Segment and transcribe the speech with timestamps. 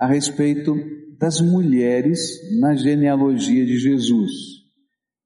[0.00, 0.74] a respeito
[1.18, 2.20] das mulheres
[2.60, 4.30] na genealogia de Jesus.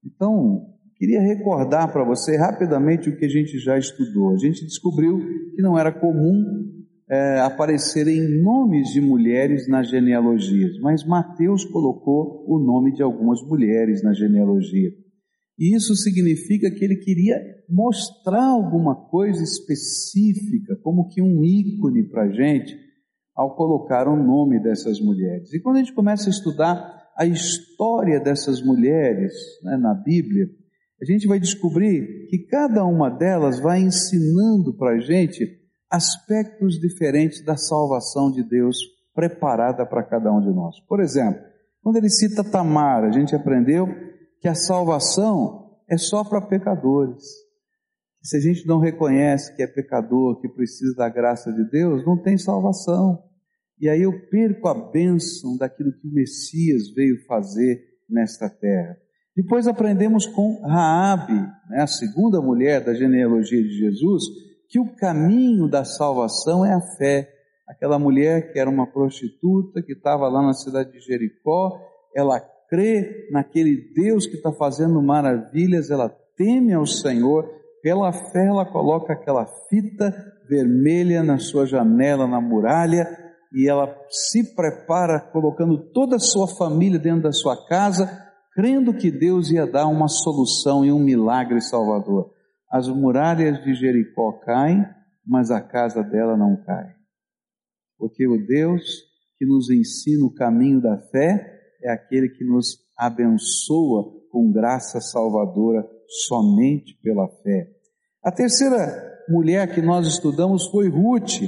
[0.05, 4.33] Então, queria recordar para você rapidamente o que a gente já estudou.
[4.33, 5.19] A gente descobriu
[5.55, 6.71] que não era comum
[7.09, 14.01] é, aparecerem nomes de mulheres nas genealogias, mas Mateus colocou o nome de algumas mulheres
[14.01, 14.89] na genealogia.
[15.59, 17.35] E isso significa que ele queria
[17.69, 22.75] mostrar alguma coisa específica, como que um ícone para a gente,
[23.35, 25.53] ao colocar o nome dessas mulheres.
[25.53, 29.33] E quando a gente começa a estudar a história dessas mulheres
[29.63, 30.47] né, na Bíblia,
[31.01, 35.59] a gente vai descobrir que cada uma delas vai ensinando para a gente
[35.89, 38.77] aspectos diferentes da salvação de Deus
[39.13, 40.79] preparada para cada um de nós.
[40.87, 41.41] Por exemplo,
[41.83, 43.87] quando ele cita Tamar, a gente aprendeu
[44.39, 47.23] que a salvação é só para pecadores.
[48.21, 52.21] Se a gente não reconhece que é pecador, que precisa da graça de Deus, não
[52.21, 53.23] tem salvação.
[53.79, 58.95] E aí eu perco a bênção daquilo que o Messias veio fazer nesta terra.
[59.35, 64.23] Depois aprendemos com Raabe, né, a segunda mulher da genealogia de Jesus,
[64.69, 67.27] que o caminho da salvação é a fé.
[67.67, 71.79] Aquela mulher que era uma prostituta, que estava lá na cidade de Jericó,
[72.15, 77.49] ela crê naquele Deus que está fazendo maravilhas, ela teme ao Senhor,
[77.81, 80.13] pela fé ela coloca aquela fita
[80.47, 83.05] vermelha na sua janela, na muralha,
[83.53, 88.09] e ela se prepara colocando toda a sua família dentro da sua casa,
[88.53, 92.31] crendo que Deus ia dar uma solução e um milagre salvador.
[92.69, 94.85] As muralhas de Jericó caem,
[95.25, 96.93] mas a casa dela não cai.
[97.97, 98.83] Porque o Deus
[99.37, 105.87] que nos ensina o caminho da fé é aquele que nos abençoa com graça salvadora
[106.27, 107.69] somente pela fé.
[108.23, 108.77] A terceira
[109.29, 111.41] mulher que nós estudamos foi Ruth.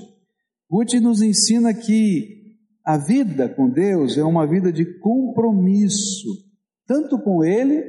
[0.70, 2.44] Ruth nos ensina que
[2.86, 6.28] a vida com Deus é uma vida de compromisso,
[6.86, 7.84] tanto com Ele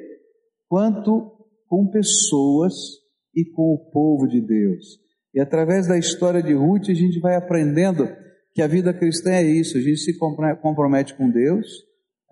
[0.68, 1.32] quanto
[1.68, 2.72] com pessoas
[3.34, 5.04] e com o povo de Deus.
[5.34, 8.06] E através da história de Ruth, a gente vai aprendendo
[8.52, 11.66] que a vida cristã é isso: a gente se compromete com Deus,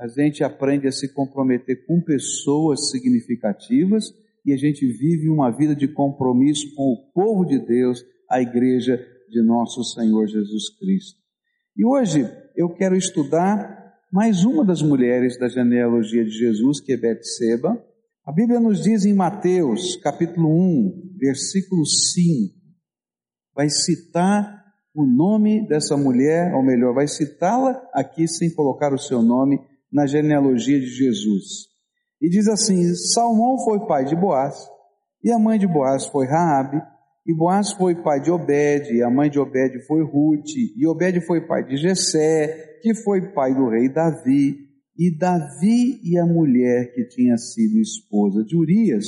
[0.03, 4.13] a gente aprende a se comprometer com pessoas significativas
[4.45, 8.99] e a gente vive uma vida de compromisso com o povo de Deus, a igreja
[9.31, 11.21] de nosso Senhor Jesus Cristo.
[11.77, 16.97] E hoje eu quero estudar mais uma das mulheres da genealogia de Jesus, que é
[16.97, 17.81] Betseba,
[18.25, 22.53] a Bíblia nos diz em Mateus, capítulo 1, versículo 5,
[23.55, 29.23] vai citar o nome dessa mulher, ou melhor, vai citá-la aqui sem colocar o seu
[29.23, 29.61] nome
[29.93, 31.69] na genealogia de Jesus.
[32.21, 34.57] E diz assim: Salmão foi pai de Boaz,
[35.23, 36.81] e a mãe de Boaz foi Raabe,
[37.27, 41.21] e Boaz foi pai de Obed, e a mãe de Obed foi Ruth, e Obed
[41.27, 44.57] foi pai de Jessé, que foi pai do rei Davi,
[44.99, 49.07] e Davi e a mulher que tinha sido esposa de Urias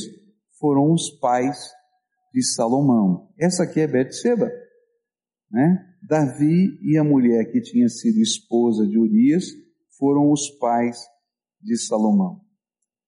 [0.59, 1.59] foram os pais
[2.33, 3.29] de Salomão.
[3.39, 4.51] Essa aqui é Betseba,
[5.51, 5.85] né?
[6.09, 9.45] Davi e a mulher que tinha sido esposa de Urias
[9.99, 10.99] foram os pais
[11.61, 12.41] de Salomão.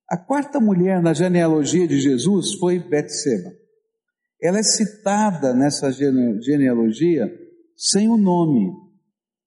[0.08, 3.50] A quarta mulher na genealogia de Jesus foi Betseba.
[4.40, 7.28] Ela é citada nessa genealogia
[7.76, 8.72] sem o nome,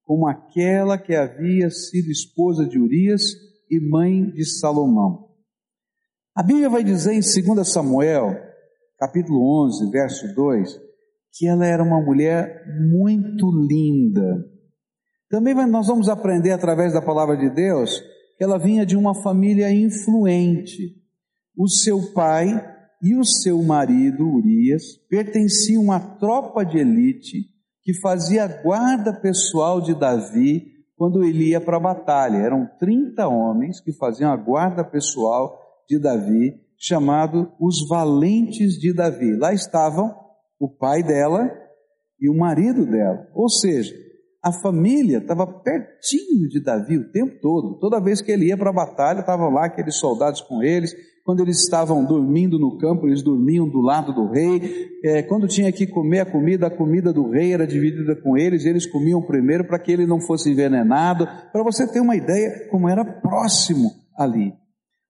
[0.04, 3.22] como aquela que havia sido esposa de Urias
[3.70, 5.30] e mãe de Salomão.
[6.36, 8.36] A Bíblia vai dizer em 2 Samuel,
[8.98, 10.70] capítulo 11, verso 2,
[11.34, 14.46] que ela era uma mulher muito linda.
[15.30, 18.02] Também nós vamos aprender através da palavra de Deus
[18.38, 20.96] que ela vinha de uma família influente.
[21.58, 22.48] O seu pai
[23.02, 27.46] e o seu marido, Urias, pertenciam à tropa de elite
[27.84, 30.64] que fazia guarda pessoal de Davi
[30.96, 32.38] quando ele ia para a batalha.
[32.38, 35.58] Eram 30 homens que faziam a guarda pessoal
[35.88, 39.36] de Davi, chamado os valentes de Davi.
[39.36, 40.16] Lá estavam
[40.60, 41.50] o pai dela
[42.20, 43.28] e o marido dela.
[43.34, 43.94] Ou seja,
[44.42, 47.78] a família estava pertinho de Davi o tempo todo.
[47.80, 51.42] Toda vez que ele ia para a batalha, estavam lá aqueles soldados com eles, quando
[51.42, 54.90] eles estavam dormindo no campo, eles dormiam do lado do rei.
[55.04, 58.66] É, quando tinha que comer a comida, a comida do rei era dividida com eles,
[58.66, 61.28] eles comiam primeiro para que ele não fosse envenenado.
[61.52, 64.54] Para você ter uma ideia como era próximo ali.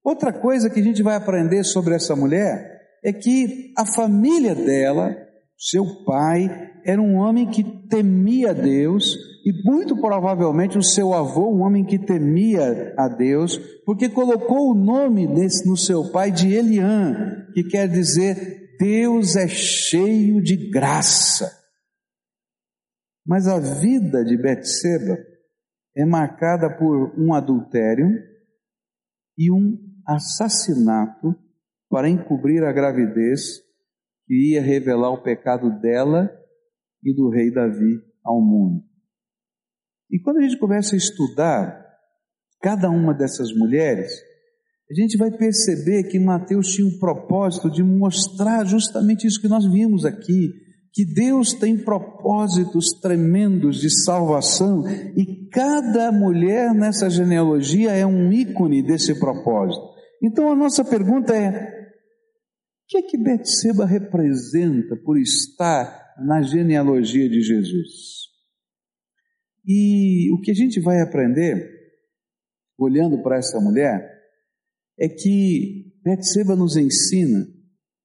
[0.03, 5.15] Outra coisa que a gente vai aprender sobre essa mulher é que a família dela,
[5.57, 9.15] seu pai, era um homem que temia Deus
[9.45, 14.75] e muito provavelmente o seu avô, um homem que temia a Deus, porque colocou o
[14.75, 21.51] nome desse, no seu pai de Eliã, que quer dizer Deus é cheio de graça.
[23.25, 25.17] Mas a vida de Betseba
[25.95, 28.07] é marcada por um adultério
[29.37, 29.77] e um
[30.07, 31.35] assassinato
[31.89, 33.59] para encobrir a gravidez
[34.25, 36.31] que ia revelar o pecado dela
[37.03, 38.83] e do rei Davi ao mundo.
[40.11, 41.85] E quando a gente começa a estudar
[42.61, 44.11] cada uma dessas mulheres,
[44.89, 49.63] a gente vai perceber que Mateus tinha um propósito de mostrar justamente isso que nós
[49.65, 50.51] vimos aqui,
[50.91, 54.83] que Deus tem propósitos tremendos de salvação
[55.15, 59.83] e cada mulher nessa genealogia é um ícone desse propósito.
[60.23, 67.29] Então a nossa pergunta é: o que é que Betseba representa por estar na genealogia
[67.29, 68.29] de Jesus?
[69.65, 71.79] E o que a gente vai aprender
[72.77, 74.19] olhando para essa mulher
[74.97, 77.45] é que Betseba nos ensina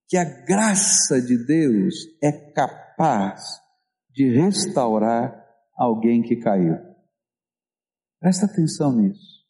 [0.08, 3.40] que a graça de Deus é capaz
[4.10, 5.34] de restaurar
[5.74, 6.76] alguém que caiu.
[8.20, 9.44] Presta atenção nisso.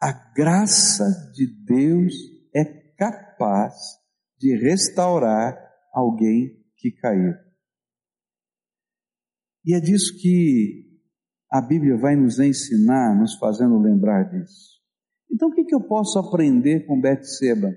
[0.00, 2.12] A graça de Deus
[2.54, 2.64] é
[2.96, 3.74] capaz
[4.38, 5.56] de restaurar
[5.92, 7.43] alguém que caiu.
[9.64, 10.84] E é disso que
[11.50, 14.74] a Bíblia vai nos ensinar, nos fazendo lembrar disso.
[15.32, 17.72] Então, o que, que eu posso aprender com Betseba,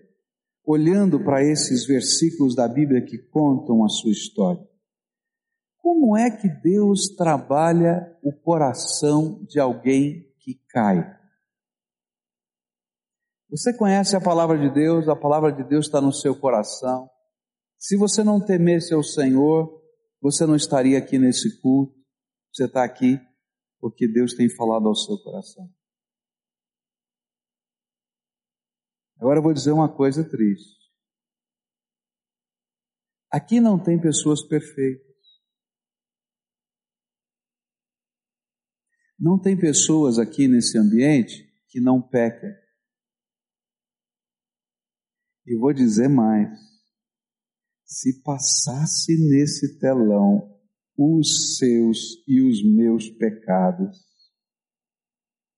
[0.65, 4.67] olhando para esses versículos da Bíblia que contam a sua história?
[5.77, 11.15] Como é que Deus trabalha o coração de alguém que cai?
[13.49, 17.09] Você conhece a palavra de Deus, a palavra de Deus está no seu coração.
[17.77, 19.76] Se você não temesse ao Senhor,
[20.21, 21.95] você não estaria aqui nesse culto.
[22.53, 23.19] Você está aqui
[23.79, 25.71] porque Deus tem falado ao seu coração.
[29.19, 30.77] Agora eu vou dizer uma coisa triste.
[33.31, 35.05] Aqui não tem pessoas perfeitas.
[39.19, 42.51] Não tem pessoas aqui nesse ambiente que não pequem.
[45.45, 46.76] E vou dizer mais.
[47.87, 50.55] Se passasse nesse telão
[50.97, 53.97] os seus e os meus pecados.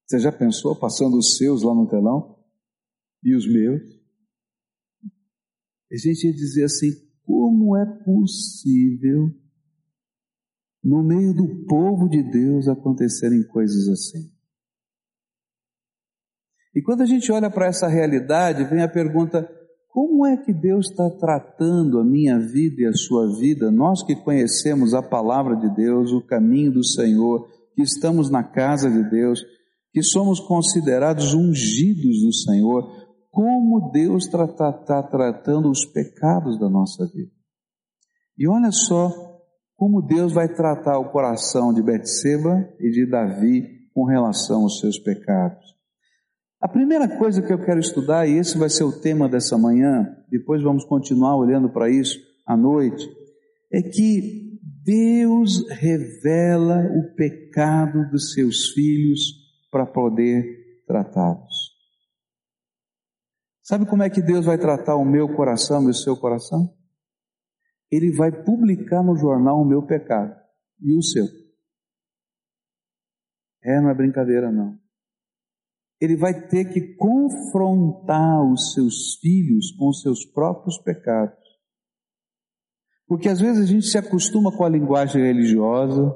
[0.05, 2.39] Você já pensou passando os seus lá no telão?
[3.23, 3.81] e os meus.
[5.91, 6.91] A gente ia dizer assim:
[7.23, 9.29] como é possível
[10.83, 14.31] no meio do povo de Deus acontecerem coisas assim?
[16.75, 19.47] E quando a gente olha para essa realidade, vem a pergunta:
[19.89, 23.71] como é que Deus está tratando a minha vida e a sua vida?
[23.71, 28.89] Nós que conhecemos a palavra de Deus, o caminho do Senhor, que estamos na casa
[28.89, 29.43] de Deus,
[29.91, 32.87] que somos considerados ungidos do Senhor,
[33.31, 37.31] como Deus está tá, tá tratando os pecados da nossa vida.
[38.37, 39.11] E olha só
[39.75, 44.99] como Deus vai tratar o coração de Betseba e de Davi com relação aos seus
[44.99, 45.68] pecados.
[46.61, 50.17] A primeira coisa que eu quero estudar, e esse vai ser o tema dessa manhã,
[50.29, 53.07] depois vamos continuar olhando para isso à noite,
[53.71, 59.21] é que Deus revela o pecado dos seus filhos
[59.71, 61.77] para poder tratá-los.
[63.61, 66.75] Sabe como é que Deus vai tratar o meu coração e o seu coração?
[67.89, 70.35] Ele vai publicar no jornal o meu pecado
[70.81, 71.25] e o seu.
[73.63, 74.77] É, não é brincadeira não.
[75.99, 81.37] Ele vai ter que confrontar os seus filhos com os seus próprios pecados.
[83.07, 86.15] Porque às vezes a gente se acostuma com a linguagem religiosa,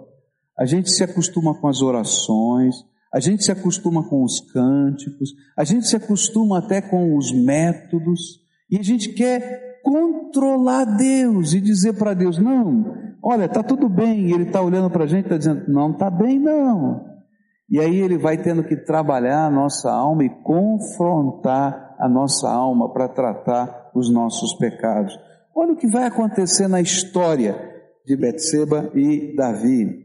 [0.57, 2.75] a gente se acostuma com as orações,
[3.11, 8.41] a gente se acostuma com os cânticos, a gente se acostuma até com os métodos,
[8.69, 14.27] e a gente quer controlar Deus e dizer para Deus: não, olha, está tudo bem,
[14.27, 17.12] e Ele está olhando para a gente e está dizendo: não está bem, não.
[17.73, 22.93] E aí Ele vai tendo que trabalhar a nossa alma e confrontar a nossa alma
[22.93, 25.17] para tratar os nossos pecados.
[25.55, 27.59] Olha o que vai acontecer na história
[28.05, 30.03] de Betseba e Davi.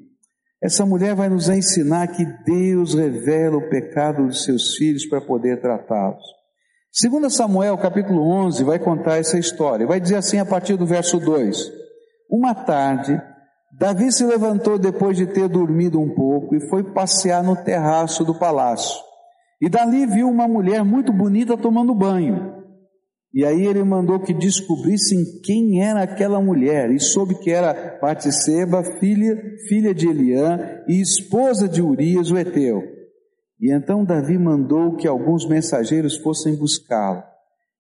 [0.63, 5.61] Essa mulher vai nos ensinar que Deus revela o pecado dos seus filhos para poder
[5.61, 6.25] tratá-los.
[6.91, 9.87] Segundo Samuel, capítulo 11, vai contar essa história.
[9.87, 11.71] Vai dizer assim a partir do verso 2.
[12.31, 13.21] Uma tarde,
[13.73, 18.35] Davi se levantou depois de ter dormido um pouco e foi passear no terraço do
[18.35, 18.97] palácio.
[19.61, 22.59] E dali viu uma mulher muito bonita tomando banho.
[23.33, 28.83] E aí ele mandou que descobrissem quem era aquela mulher e soube que era Batseba,
[28.99, 29.37] filha,
[29.69, 30.59] filha de Eliã
[30.89, 32.83] e esposa de Urias, o Eteu.
[33.61, 37.25] E então Davi mandou que alguns mensageiros fossem buscá-la.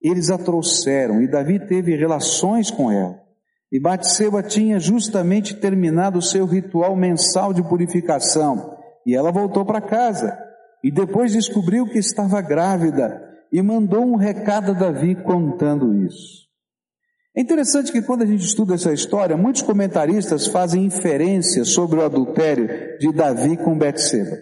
[0.03, 3.28] Eles a trouxeram e Davi teve relações com ela.
[3.71, 8.77] E Batseba tinha justamente terminado o seu ritual mensal de purificação.
[9.07, 10.39] E ela voltou para casa
[10.83, 13.23] e depois descobriu que estava grávida
[13.53, 16.49] e mandou um recado a Davi contando isso.
[17.37, 22.05] É interessante que quando a gente estuda essa história, muitos comentaristas fazem inferências sobre o
[22.05, 24.37] adultério de Davi com Betseba.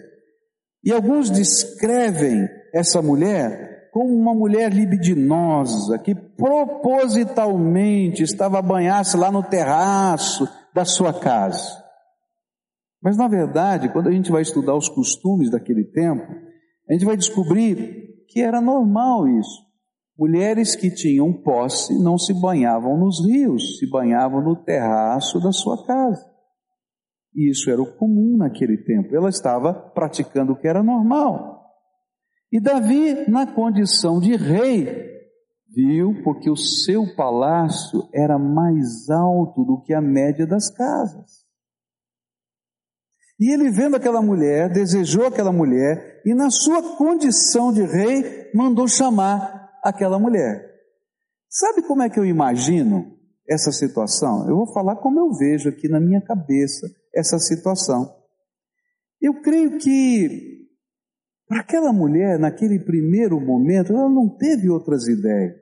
[0.83, 9.31] E alguns descrevem essa mulher como uma mulher libidinosa que propositalmente estava a banhar-se lá
[9.31, 11.83] no terraço da sua casa.
[13.01, 16.31] Mas na verdade, quando a gente vai estudar os costumes daquele tempo,
[16.87, 19.65] a gente vai descobrir que era normal isso.
[20.15, 25.87] Mulheres que tinham posse não se banhavam nos rios, se banhavam no terraço da sua
[25.87, 26.23] casa.
[27.33, 29.15] E isso era o comum naquele tempo.
[29.15, 31.56] Ela estava praticando o que era normal.
[32.51, 34.85] E Davi, na condição de rei,
[35.67, 41.45] viu porque o seu palácio era mais alto do que a média das casas.
[43.39, 48.87] E ele vendo aquela mulher, desejou aquela mulher, e na sua condição de rei, mandou
[48.87, 50.67] chamar aquela mulher.
[51.49, 53.15] Sabe como é que eu imagino
[53.47, 54.47] essa situação?
[54.49, 58.11] Eu vou falar como eu vejo aqui na minha cabeça essa situação.
[59.21, 60.56] Eu creio que
[61.47, 65.55] para aquela mulher, naquele primeiro momento, ela não teve outras ideias.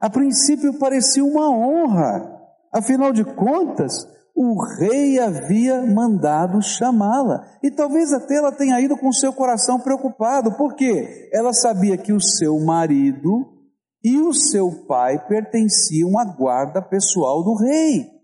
[0.00, 2.40] A princípio parecia uma honra,
[2.72, 3.92] afinal de contas,
[4.34, 7.46] o rei havia mandado chamá-la.
[7.62, 12.20] E talvez até ela tenha ido com seu coração preocupado, porque ela sabia que o
[12.20, 13.46] seu marido
[14.02, 18.21] e o seu pai pertenciam à guarda pessoal do rei.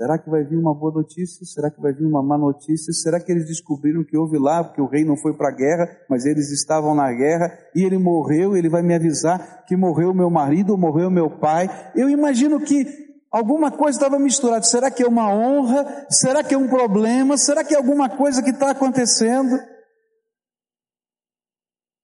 [0.00, 1.44] Será que vai vir uma boa notícia?
[1.44, 2.90] Será que vai vir uma má notícia?
[2.90, 5.94] Será que eles descobriram que houve lá, porque o rei não foi para a guerra,
[6.08, 10.30] mas eles estavam na guerra e ele morreu, ele vai me avisar que morreu meu
[10.30, 11.68] marido morreu meu pai?
[11.94, 12.86] Eu imagino que
[13.30, 14.62] alguma coisa estava misturada.
[14.62, 16.06] Será que é uma honra?
[16.08, 17.36] Será que é um problema?
[17.36, 19.54] Será que é alguma coisa que está acontecendo?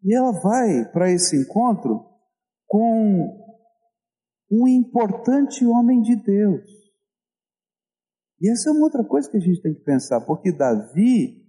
[0.05, 2.05] E ela vai para esse encontro
[2.67, 3.27] com
[4.53, 6.86] um importante homem de Deus.
[8.41, 11.43] E essa é uma outra coisa que a gente tem que pensar, porque Davi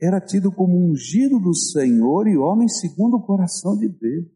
[0.00, 4.26] era tido como ungido do Senhor e homem segundo o coração de Deus.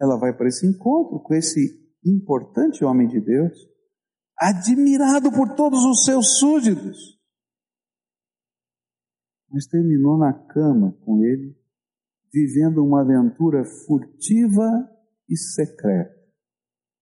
[0.00, 3.52] Ela vai para esse encontro com esse importante homem de Deus,
[4.36, 7.18] admirado por todos os seus súditos,
[9.50, 11.56] mas terminou na cama com ele,
[12.32, 14.68] vivendo uma aventura furtiva
[15.28, 16.14] e secreta.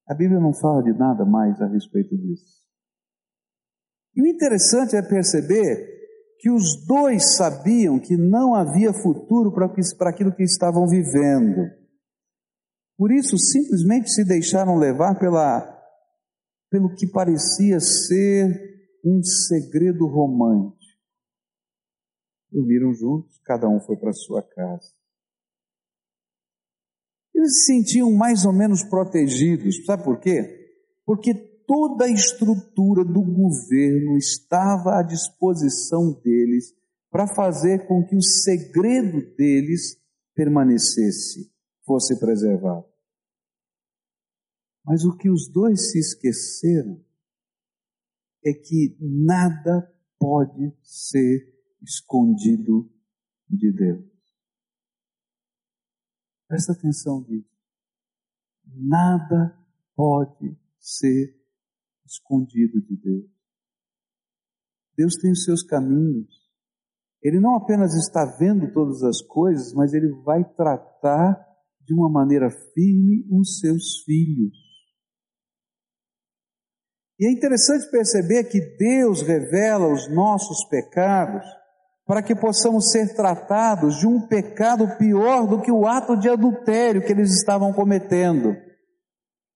[0.09, 2.66] A Bíblia não fala de nada mais a respeito disso.
[4.17, 5.95] E o interessante é perceber
[6.39, 11.71] que os dois sabiam que não havia futuro para aquilo que estavam vivendo.
[12.97, 15.61] Por isso, simplesmente se deixaram levar pela,
[16.71, 18.49] pelo que parecia ser
[19.05, 20.77] um segredo romântico.
[22.51, 24.95] Dormiram juntos, cada um foi para sua casa.
[27.35, 29.85] Eles se sentiam mais ou menos protegidos.
[29.85, 30.75] Sabe por quê?
[31.05, 31.35] Porque
[31.67, 36.75] toda a estrutura do governo estava à disposição deles
[37.11, 40.01] para fazer com que o segredo deles
[40.35, 41.53] permanecesse,
[41.85, 42.87] fosse preservado.
[44.85, 47.05] Mas o que os dois se esqueceram
[48.45, 52.89] é que nada pode ser escondido
[53.49, 54.05] de Deus.
[56.47, 57.51] Presta atenção nisso.
[58.65, 59.59] Nada
[59.97, 61.35] pode ser
[62.07, 63.31] escondido de Deus.
[64.97, 66.47] Deus tem os seus caminhos.
[67.23, 71.37] Ele não apenas está vendo todas as coisas, mas ele vai tratar
[71.81, 74.57] de uma maneira firme os seus filhos.
[77.19, 81.45] E é interessante perceber que Deus revela os nossos pecados
[82.07, 87.05] para que possamos ser tratados de um pecado pior do que o ato de adultério
[87.05, 88.55] que eles estavam cometendo,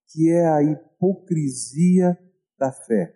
[0.09, 2.17] que é a hipocrisia
[2.61, 3.11] da fé.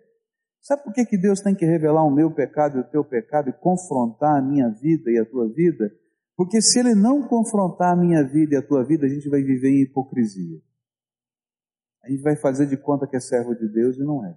[0.60, 3.48] Sabe por que, que Deus tem que revelar o meu pecado e o teu pecado
[3.48, 5.88] e confrontar a minha vida e a tua vida?
[6.36, 9.42] Porque se Ele não confrontar a minha vida e a tua vida, a gente vai
[9.42, 10.60] viver em hipocrisia.
[12.02, 14.36] A gente vai fazer de conta que é servo de Deus e não é.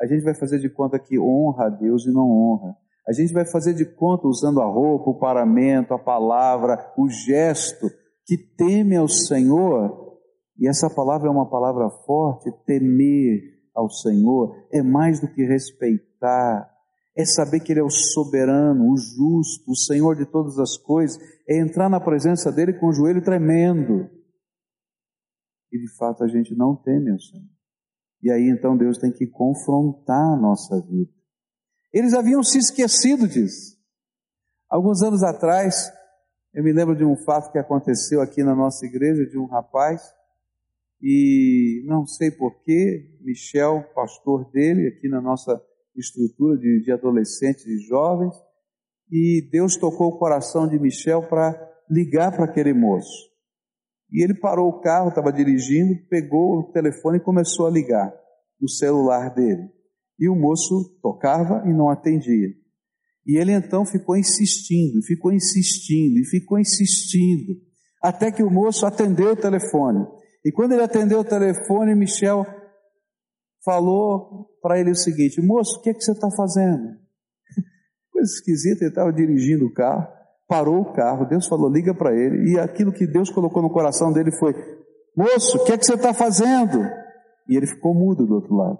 [0.00, 2.76] A gente vai fazer de conta que honra a Deus e não honra.
[3.08, 7.88] A gente vai fazer de conta usando a roupa, o paramento, a palavra, o gesto,
[8.26, 10.18] que teme ao Senhor.
[10.58, 16.68] E essa palavra é uma palavra forte, temer ao Senhor é mais do que respeitar,
[17.14, 21.18] é saber que Ele é o soberano, o justo, o Senhor de todas as coisas,
[21.48, 24.10] é entrar na presença dEle com o joelho tremendo.
[25.70, 27.48] E de fato a gente não teme o Senhor.
[28.22, 31.12] E aí então Deus tem que confrontar a nossa vida.
[31.92, 33.76] Eles haviam se esquecido disso.
[34.68, 35.92] Alguns anos atrás,
[36.52, 40.02] eu me lembro de um fato que aconteceu aqui na nossa igreja, de um rapaz,
[41.08, 45.56] e não sei porquê, Michel, pastor dele, aqui na nossa
[45.94, 48.34] estrutura de, de adolescentes e jovens,
[49.08, 51.56] e Deus tocou o coração de Michel para
[51.88, 53.30] ligar para aquele moço.
[54.10, 58.12] E ele parou o carro, estava dirigindo, pegou o telefone e começou a ligar
[58.60, 59.62] no celular dele.
[60.18, 62.48] E o moço tocava e não atendia.
[63.24, 67.54] E ele então ficou insistindo, ficou insistindo, e ficou insistindo,
[68.02, 70.04] até que o moço atendeu o telefone.
[70.46, 72.46] E quando ele atendeu o telefone, Michel
[73.64, 76.84] falou para ele o seguinte: Moço, o que, é que você está fazendo?
[78.12, 80.06] Coisa esquisita, ele estava dirigindo o carro,
[80.46, 84.12] parou o carro, Deus falou: liga para ele, e aquilo que Deus colocou no coração
[84.12, 84.54] dele foi:
[85.16, 86.80] Moço, o que é que você está fazendo?
[87.48, 88.78] E ele ficou mudo do outro lado.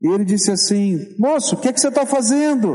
[0.00, 2.70] E ele disse assim: Moço, o que é que você está fazendo?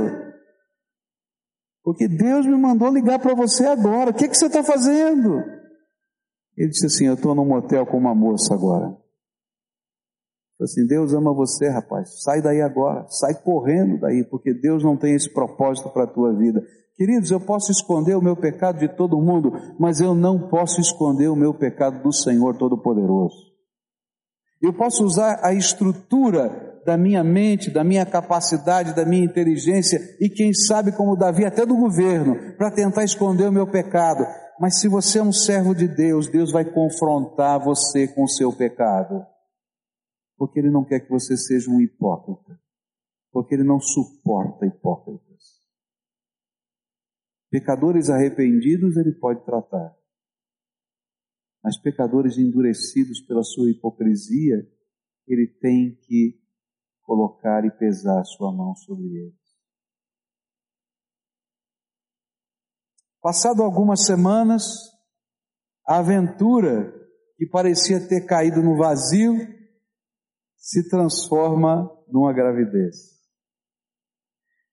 [1.82, 5.61] Porque Deus me mandou ligar para você agora, o que é que você está fazendo?
[6.58, 8.98] Ele disse assim: Eu estou num motel com uma moça agora.
[10.62, 12.22] assim: Deus ama você, rapaz.
[12.24, 13.06] Sai daí agora.
[13.10, 16.62] Sai correndo daí, porque Deus não tem esse propósito para a tua vida.
[16.96, 21.30] Queridos, eu posso esconder o meu pecado de todo mundo, mas eu não posso esconder
[21.30, 23.52] o meu pecado do Senhor Todo-Poderoso.
[24.62, 30.30] Eu posso usar a estrutura da minha mente, da minha capacidade, da minha inteligência e
[30.30, 34.24] quem sabe como Davi até do governo para tentar esconder o meu pecado.
[34.62, 38.56] Mas se você é um servo de Deus, Deus vai confrontar você com o seu
[38.56, 39.26] pecado.
[40.38, 42.62] Porque Ele não quer que você seja um hipócrita.
[43.32, 45.66] Porque Ele não suporta hipócritas.
[47.50, 49.98] Pecadores arrependidos Ele pode tratar.
[51.64, 54.58] Mas pecadores endurecidos pela sua hipocrisia,
[55.28, 56.40] Ele tem que
[57.02, 59.41] colocar e pesar sua mão sobre eles.
[63.22, 64.64] Passado algumas semanas,
[65.88, 66.92] a aventura
[67.38, 69.36] que parecia ter caído no vazio
[70.58, 73.12] se transforma numa gravidez.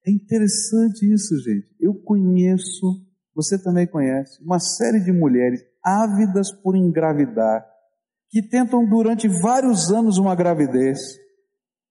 [0.07, 1.69] É interessante isso, gente.
[1.79, 7.67] Eu conheço, você também conhece, uma série de mulheres ávidas por engravidar,
[8.31, 10.99] que tentam durante vários anos uma gravidez.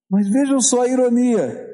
[0.10, 1.68] Mas vejam só a ironia.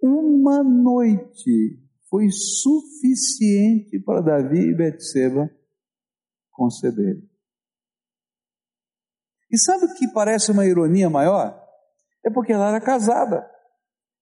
[0.00, 5.50] Uma noite foi suficiente para Davi e Betseba
[6.50, 7.22] conceder.
[9.50, 11.58] E sabe o que parece uma ironia maior?
[12.24, 13.48] É porque ela era casada.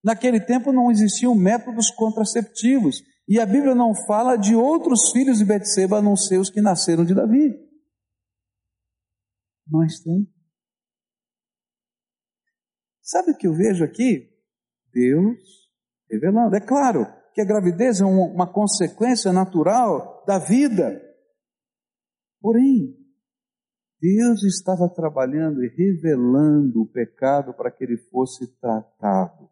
[0.02, 3.02] Naquele tempo não existiam métodos contraceptivos.
[3.28, 6.60] E a Bíblia não fala de outros filhos de Betseba a não ser os que
[6.60, 7.58] nasceram de Davi.
[9.66, 10.28] Nós temos.
[13.02, 14.32] Sabe o que eu vejo aqui?
[14.92, 15.38] Deus
[16.08, 16.54] revelando.
[16.54, 20.98] É claro, que a gravidez é uma consequência natural da vida.
[22.40, 22.96] Porém,
[24.00, 29.50] Deus estava trabalhando e revelando o pecado para que ele fosse tratado.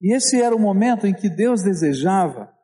[0.00, 2.56] E esse era o momento em que Deus desejava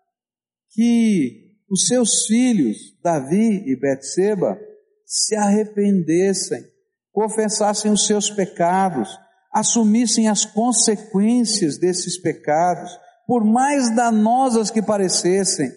[0.69, 4.57] que os seus filhos, Davi e Betseba,
[5.05, 6.65] se arrependessem,
[7.11, 9.19] confessassem os seus pecados,
[9.53, 12.91] assumissem as consequências desses pecados,
[13.27, 15.71] por mais danosas que parecessem,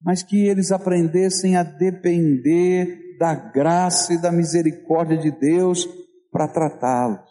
[0.00, 5.86] mas que eles aprendessem a depender da graça e da misericórdia de Deus
[6.30, 7.30] para tratá-los.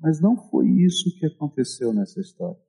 [0.00, 2.60] Mas não foi isso que aconteceu nessa história.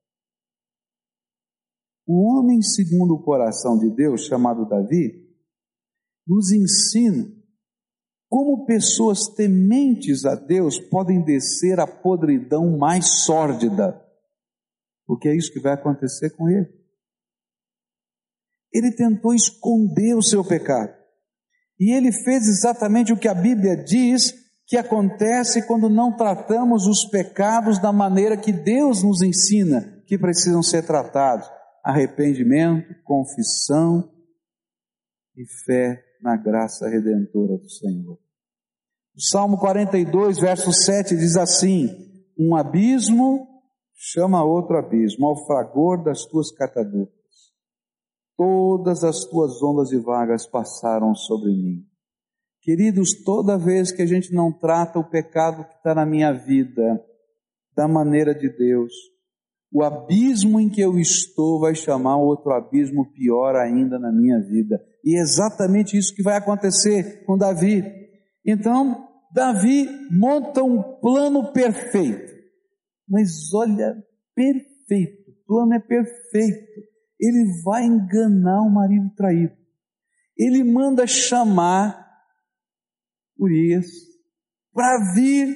[2.08, 5.30] O homem segundo o coração de Deus, chamado Davi,
[6.28, 7.39] nos ensina
[8.30, 14.00] como pessoas tementes a Deus podem descer a podridão mais sórdida?
[15.08, 16.70] Porque é isso que vai acontecer com ele.
[18.72, 20.94] Ele tentou esconder o seu pecado.
[21.80, 24.36] E ele fez exatamente o que a Bíblia diz
[24.68, 30.62] que acontece quando não tratamos os pecados da maneira que Deus nos ensina que precisam
[30.62, 31.50] ser tratados:
[31.84, 34.08] arrependimento, confissão
[35.36, 38.18] e fé na graça redentora do Senhor.
[39.16, 41.90] O Salmo 42, verso 7 diz assim:
[42.38, 43.48] Um abismo
[43.94, 47.20] chama outro abismo, ao fragor das tuas catadupas.
[48.38, 51.86] Todas as tuas ondas e vagas passaram sobre mim.
[52.62, 57.04] Queridos, toda vez que a gente não trata o pecado que está na minha vida
[57.76, 58.94] da maneira de Deus,
[59.72, 64.82] o abismo em que eu estou vai chamar outro abismo pior ainda na minha vida.
[65.04, 67.84] E é exatamente isso que vai acontecer com Davi.
[68.46, 72.34] Então, Davi monta um plano perfeito.
[73.08, 73.96] Mas olha,
[74.36, 76.68] perfeito, o plano é perfeito.
[77.20, 79.54] Ele vai enganar o marido traído.
[80.38, 82.08] Ele manda chamar
[83.38, 83.88] Urias
[84.74, 85.54] para vir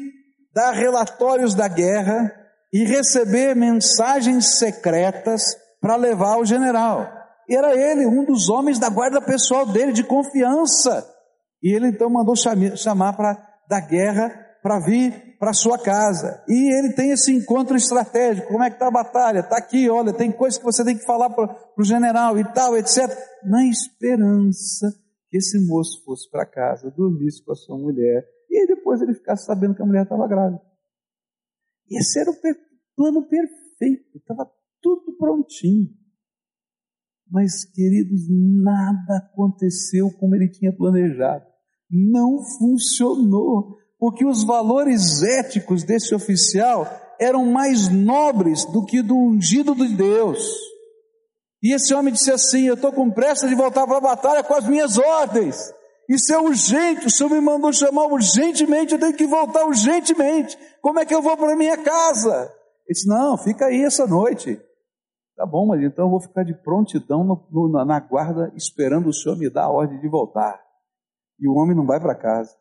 [0.54, 2.32] dar relatórios da guerra
[2.74, 5.44] e receber mensagens secretas
[5.80, 7.13] para levar ao general.
[7.50, 11.08] Era ele, um dos homens da guarda pessoal dele, de confiança.
[11.62, 14.30] E ele então mandou chamar para da guerra
[14.62, 16.44] para vir para sua casa.
[16.48, 18.48] E ele tem esse encontro estratégico.
[18.48, 19.40] Como é que está a batalha?
[19.40, 22.78] Está aqui, olha, tem coisa que você tem que falar para o general e tal,
[22.78, 23.10] etc.
[23.44, 24.88] Na esperança
[25.30, 29.46] que esse moço fosse para casa, dormisse com a sua mulher, e depois ele ficasse
[29.46, 30.62] sabendo que a mulher estava grávida.
[31.90, 32.36] Esse era o
[32.96, 34.50] plano perfeito, estava
[34.82, 35.90] tudo prontinho.
[37.34, 41.44] Mas, queridos, nada aconteceu como ele tinha planejado.
[41.90, 46.88] Não funcionou, porque os valores éticos desse oficial
[47.20, 50.48] eram mais nobres do que do ungido de Deus.
[51.64, 54.54] E esse homem disse assim: Eu estou com pressa de voltar para a batalha com
[54.54, 55.74] as minhas ordens.
[56.08, 60.56] Isso é urgente, o Senhor me mandou chamar urgentemente, eu tenho que voltar urgentemente.
[60.82, 62.42] Como é que eu vou para minha casa?
[62.86, 64.62] Ele disse: Não, fica aí essa noite.
[65.36, 69.14] Tá bom, mas então eu vou ficar de prontidão no, no, na guarda, esperando o
[69.14, 70.62] Senhor me dar a ordem de voltar.
[71.40, 72.56] E o homem não vai para casa.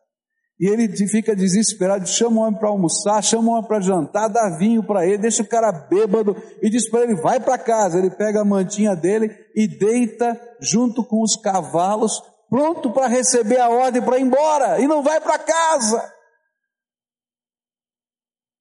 [0.59, 4.55] E ele fica desesperado, chama o homem para almoçar, chama o homem para jantar, dá
[4.57, 7.97] vinho para ele, deixa o cara bêbado e diz para ele: vai para casa.
[7.97, 13.69] Ele pega a mantinha dele e deita junto com os cavalos, pronto para receber a
[13.69, 16.13] ordem para ir embora, e não vai para casa.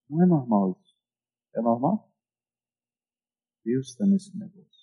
[0.08, 0.94] Não é normal isso.
[1.56, 2.11] É normal?
[3.64, 4.82] Deus está nesse negócio.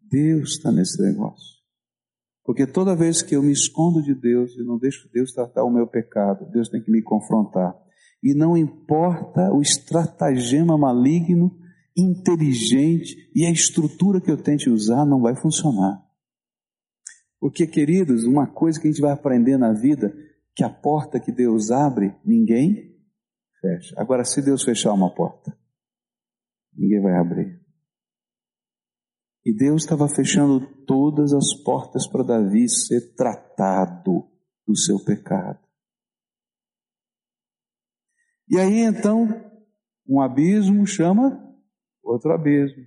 [0.00, 1.58] Deus está nesse negócio.
[2.44, 5.70] Porque toda vez que eu me escondo de Deus e não deixo Deus tratar o
[5.70, 7.76] meu pecado, Deus tem que me confrontar.
[8.22, 11.54] E não importa o estratagema maligno,
[11.96, 16.02] inteligente e a estrutura que eu tente usar, não vai funcionar.
[17.40, 20.12] Porque, queridos, uma coisa que a gente vai aprender na vida,
[20.54, 22.96] que a porta que Deus abre, ninguém
[23.60, 23.94] fecha.
[23.96, 25.56] Agora, se Deus fechar uma porta,
[26.78, 27.60] ninguém vai abrir.
[29.44, 34.28] E Deus estava fechando todas as portas para Davi ser tratado
[34.66, 35.58] do seu pecado.
[38.48, 39.26] E aí então,
[40.06, 41.44] um abismo chama
[42.02, 42.84] outro abismo.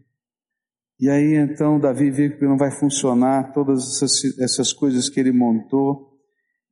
[0.99, 5.31] E aí então Davi vê que não vai funcionar todas essas, essas coisas que ele
[5.31, 6.11] montou,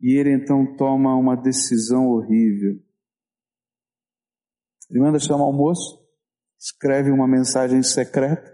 [0.01, 2.79] e ele então toma uma decisão horrível.
[4.89, 5.98] Ele manda chamar o moço,
[6.59, 8.51] escreve uma mensagem secreta,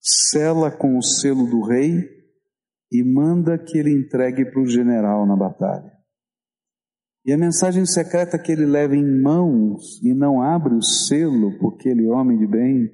[0.00, 2.08] sela com o selo do rei
[2.90, 5.92] e manda que ele entregue para o general na batalha.
[7.24, 11.88] E a mensagem secreta que ele leva em mãos e não abre o selo, porque
[11.88, 12.90] ele é homem de bem,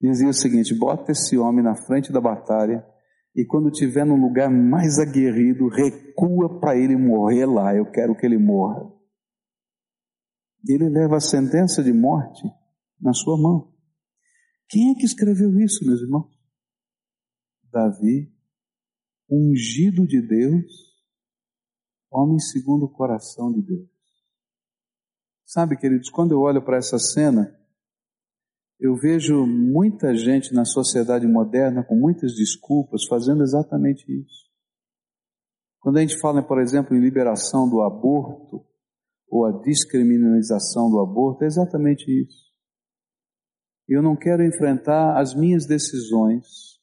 [0.00, 2.84] dizia o seguinte: bota esse homem na frente da batalha
[3.34, 7.74] e quando estiver no lugar mais aguerrido, recua para ele morrer lá.
[7.74, 8.86] Eu quero que ele morra.
[10.68, 12.42] E ele leva a sentença de morte
[13.00, 13.72] na sua mão.
[14.68, 16.30] Quem é que escreveu isso, meus irmãos?
[17.72, 18.32] Davi,
[19.28, 20.72] ungido de Deus,
[22.10, 23.88] homem segundo o coração de Deus.
[25.44, 27.56] Sabe, queridos, quando eu olho para essa cena,
[28.78, 34.48] eu vejo muita gente na sociedade moderna com muitas desculpas fazendo exatamente isso.
[35.80, 38.64] Quando a gente fala, por exemplo, em liberação do aborto
[39.28, 42.49] ou a descriminalização do aborto, é exatamente isso
[43.94, 46.78] eu não quero enfrentar as minhas decisões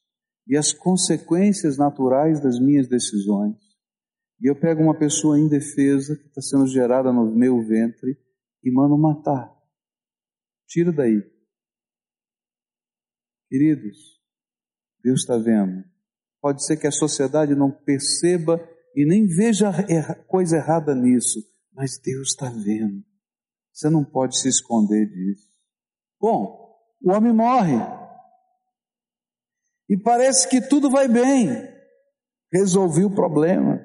[0.47, 3.55] e as consequências naturais das minhas decisões.
[4.41, 8.17] E eu pego uma pessoa indefesa que está sendo gerada no meu ventre
[8.63, 9.51] e mando matar.
[10.67, 11.23] Tira daí.
[13.49, 13.97] Queridos,
[15.01, 15.83] Deus está vendo.
[16.41, 18.59] Pode ser que a sociedade não perceba
[18.93, 19.71] e nem veja
[20.27, 21.39] coisa errada nisso,
[21.71, 23.03] mas Deus está vendo.
[23.71, 25.47] Você não pode se esconder disso.
[26.19, 26.66] Bom,
[27.01, 27.77] o homem morre.
[29.89, 31.49] E parece que tudo vai bem.
[32.51, 33.81] Resolvi o problema.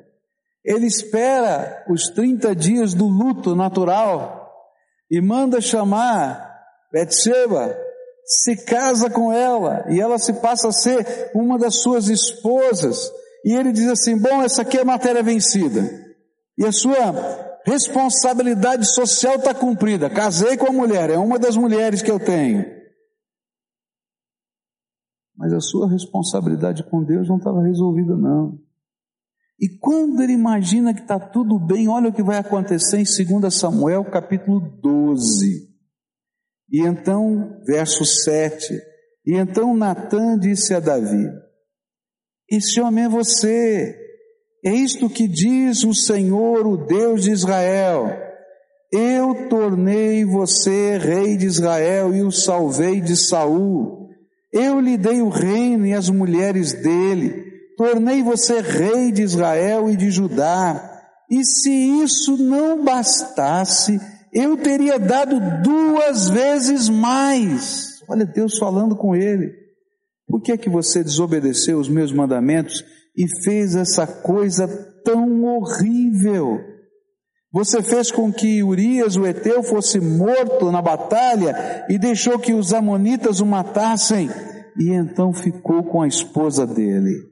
[0.65, 4.51] Ele espera os 30 dias do luto natural
[5.11, 6.51] e manda chamar
[6.93, 7.77] Betseba,
[8.25, 13.11] se casa com ela e ela se passa a ser uma das suas esposas.
[13.45, 15.83] E ele diz assim: Bom, essa aqui é matéria vencida.
[16.57, 20.11] E a sua responsabilidade social está cumprida.
[20.11, 22.82] Casei com a mulher, é uma das mulheres que eu tenho.
[25.37, 28.59] Mas a sua responsabilidade com Deus não estava resolvida, não.
[29.61, 33.55] E quando ele imagina que está tudo bem, olha o que vai acontecer em 2
[33.55, 35.69] Samuel capítulo 12.
[36.71, 38.75] E então, verso 7.
[39.25, 41.29] E então Natan disse a Davi:
[42.51, 43.97] Esse homem é você.
[44.65, 48.07] É isto que diz o Senhor, o Deus de Israel.
[48.93, 54.02] Eu tornei você rei de Israel e o salvei de Saul.
[54.53, 59.97] Eu lhe dei o reino e as mulheres dele tornei você rei de Israel e
[59.97, 60.91] de Judá.
[61.31, 63.99] E se isso não bastasse,
[64.33, 68.03] eu teria dado duas vezes mais.
[68.09, 69.53] Olha Deus falando com ele.
[70.29, 72.85] Por que é que você desobedeceu os meus mandamentos
[73.17, 74.69] e fez essa coisa
[75.05, 76.72] tão horrível?
[77.53, 82.73] Você fez com que Urias, o Eteu, fosse morto na batalha e deixou que os
[82.73, 84.29] amonitas o matassem,
[84.79, 87.31] e então ficou com a esposa dele.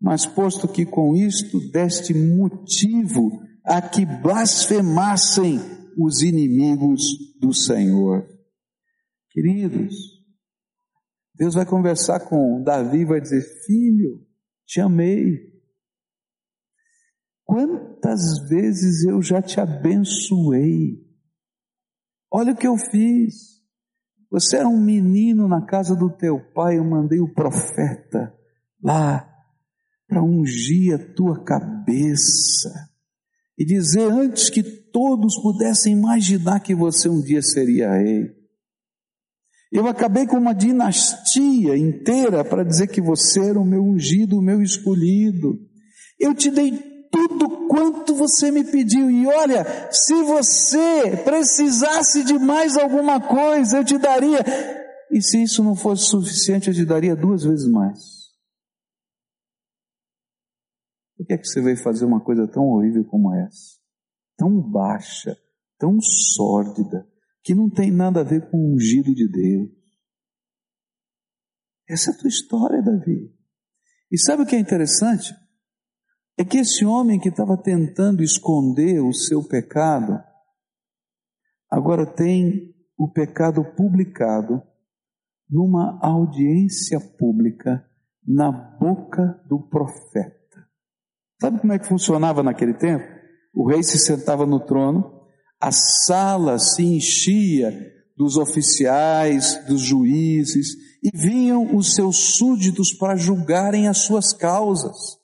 [0.00, 5.60] Mas posto que com isto deste motivo a que blasfemassem
[5.98, 7.02] os inimigos
[7.40, 8.24] do Senhor.
[9.30, 9.94] Queridos,
[11.34, 14.24] Deus vai conversar com Davi e vai dizer: Filho,
[14.66, 15.50] te amei.
[18.00, 21.04] Quantas vezes eu já te abençoei?
[22.32, 23.60] Olha o que eu fiz.
[24.30, 28.32] Você era um menino na casa do teu pai, eu mandei o profeta
[28.82, 29.28] lá
[30.08, 32.72] para ungir a tua cabeça
[33.58, 38.30] e dizer antes que todos pudessem imaginar que você um dia seria rei.
[39.70, 44.42] Eu acabei com uma dinastia inteira para dizer que você era o meu ungido, o
[44.42, 45.58] meu escolhido.
[46.18, 46.72] Eu te dei
[47.10, 49.08] tudo quanto você me pediu.
[49.08, 54.40] E olha, se você precisasse de mais alguma coisa, eu te daria.
[55.08, 58.30] E se isso não fosse suficiente, eu te daria duas vezes mais.
[61.16, 63.78] Por que é que você veio fazer uma coisa tão horrível como essa?
[64.36, 65.38] Tão baixa,
[65.78, 67.06] tão sórdida,
[67.44, 69.70] que não tem nada a ver com o ungido de Deus.
[71.88, 73.32] Essa é a tua história, Davi.
[74.10, 75.32] E sabe o que é interessante?
[76.40, 80.18] É que esse homem que estava tentando esconder o seu pecado,
[81.70, 84.62] agora tem o pecado publicado
[85.50, 87.84] numa audiência pública
[88.26, 90.66] na boca do profeta.
[91.38, 93.04] Sabe como é que funcionava naquele tempo?
[93.54, 95.12] O rei se sentava no trono,
[95.60, 97.70] a sala se enchia
[98.16, 100.68] dos oficiais, dos juízes,
[101.02, 105.19] e vinham os seus súditos para julgarem as suas causas.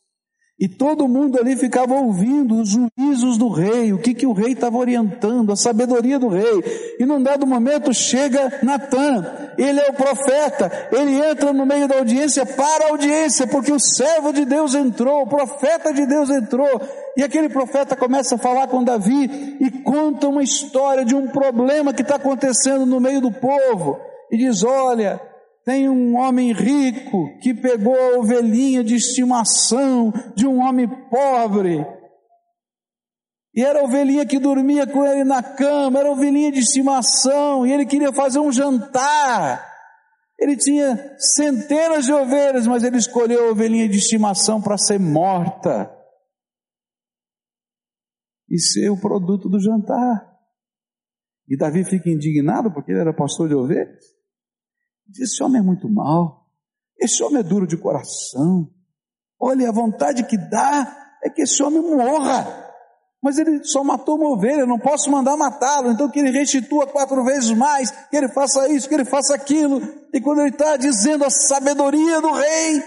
[0.59, 4.53] E todo mundo ali ficava ouvindo os juízos do rei, o que, que o rei
[4.53, 6.97] estava orientando, a sabedoria do rei.
[6.99, 11.99] E num dado momento chega Natan, ele é o profeta, ele entra no meio da
[11.99, 16.81] audiência para a audiência, porque o servo de Deus entrou, o profeta de Deus entrou.
[17.19, 21.93] E aquele profeta começa a falar com Davi e conta uma história de um problema
[21.93, 24.01] que está acontecendo no meio do povo.
[24.33, 25.21] E diz: Olha,
[25.67, 31.85] tem um homem rico que pegou a ovelhinha de estimação de um homem pobre.
[33.53, 37.67] E era a ovelhinha que dormia com ele na cama, era a ovelhinha de estimação,
[37.67, 39.67] e ele queria fazer um jantar.
[40.39, 45.91] Ele tinha centenas de ovelhas, mas ele escolheu a ovelhinha de estimação para ser morta
[48.49, 50.33] e ser o produto do jantar.
[51.49, 54.16] E Davi fica indignado porque ele era pastor de ovelhas.
[55.19, 56.47] Esse homem é muito mal,
[56.99, 58.71] esse homem é duro de coração.
[59.39, 62.65] Olha, a vontade que dá é que esse homem morra.
[63.23, 67.25] Mas ele só matou uma ovelha, não posso mandar matá-lo, então que ele restitua quatro
[67.25, 69.81] vezes mais, que ele faça isso, que ele faça aquilo.
[70.13, 72.83] E quando ele está dizendo a sabedoria do rei,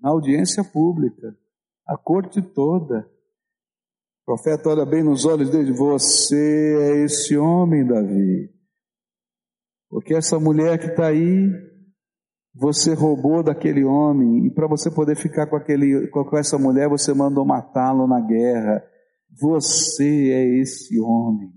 [0.00, 1.36] na audiência pública,
[1.86, 3.08] a corte toda,
[4.22, 8.59] o profeta olha bem nos olhos dele, você é esse homem, Davi.
[9.90, 11.50] Porque essa mulher que está aí,
[12.54, 17.12] você roubou daquele homem, e para você poder ficar com, aquele, com essa mulher, você
[17.12, 18.82] mandou matá-lo na guerra.
[19.40, 21.50] Você é esse homem.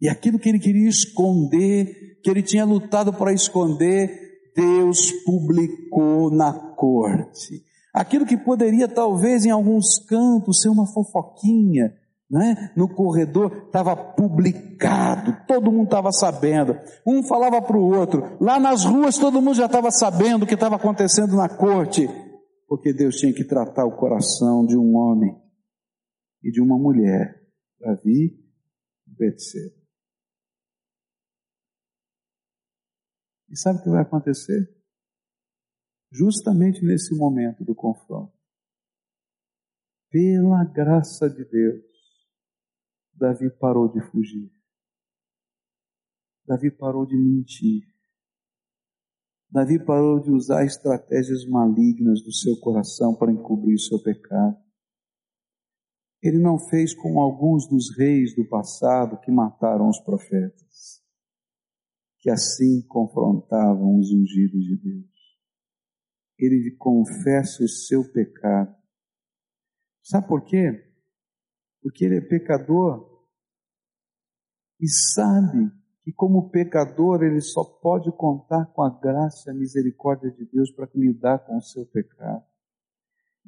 [0.00, 4.10] E aquilo que ele queria esconder, que ele tinha lutado para esconder,
[4.54, 7.62] Deus publicou na corte.
[7.94, 11.94] Aquilo que poderia talvez em alguns cantos ser uma fofoquinha,
[12.28, 12.72] né?
[12.76, 16.76] no corredor, estava publicado, todo mundo estava sabendo.
[17.06, 20.54] Um falava para o outro, lá nas ruas todo mundo já estava sabendo o que
[20.54, 22.06] estava acontecendo na corte,
[22.66, 25.40] porque Deus tinha que tratar o coração de um homem
[26.42, 27.42] e de uma mulher,
[27.80, 28.36] Davi
[29.06, 29.76] e Betseba.
[33.48, 34.74] E sabe o que vai acontecer?
[36.10, 38.32] Justamente nesse momento do confronto,
[40.10, 41.95] pela graça de Deus,
[43.16, 44.52] Davi parou de fugir.
[46.46, 47.82] Davi parou de mentir.
[49.50, 54.56] Davi parou de usar estratégias malignas do seu coração para encobrir o seu pecado.
[56.22, 61.02] Ele não fez como alguns dos reis do passado que mataram os profetas,
[62.18, 65.16] que assim confrontavam os ungidos de Deus.
[66.38, 68.76] Ele confessa o seu pecado.
[70.02, 70.85] Sabe por quê?
[71.86, 73.08] Porque ele é pecador
[74.80, 75.70] e sabe
[76.02, 80.72] que, como pecador, ele só pode contar com a graça e a misericórdia de Deus
[80.72, 82.42] para lidar com o seu pecado.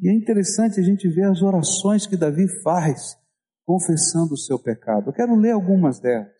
[0.00, 3.18] E é interessante a gente ver as orações que Davi faz
[3.64, 5.08] confessando o seu pecado.
[5.08, 6.30] Eu quero ler algumas delas,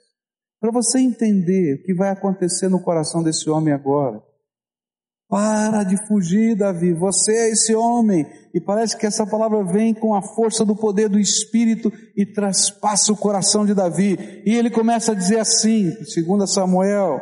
[0.61, 4.23] para você entender o que vai acontecer no coração desse homem agora.
[5.29, 6.95] Para de fugir, Davi.
[6.95, 8.25] Você é esse homem.
[8.55, 13.13] E parece que essa palavra vem com a força do poder do Espírito e traspassa
[13.13, 14.17] o coração de Davi.
[14.47, 17.21] E ele começa a dizer assim, 2 Samuel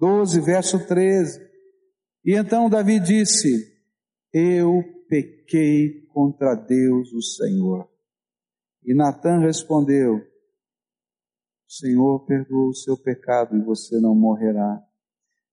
[0.00, 1.40] 12, verso 13.
[2.24, 3.66] E então Davi disse:
[4.32, 7.88] Eu pequei contra Deus, o Senhor.
[8.84, 14.87] E Natan respondeu: O Senhor perdoou o seu pecado e você não morrerá.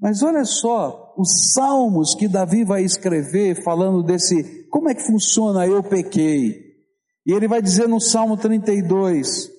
[0.05, 5.65] Mas olha só, os salmos que Davi vai escrever falando desse, como é que funciona
[5.65, 6.75] eu pequei.
[7.25, 9.49] E ele vai dizer no Salmo 32,